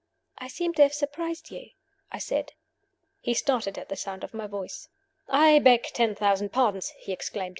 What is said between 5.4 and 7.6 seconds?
beg ten thousand pardons!" he exclaimed.